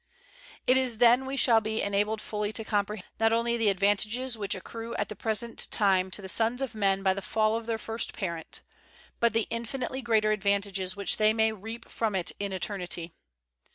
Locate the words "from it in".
11.87-12.51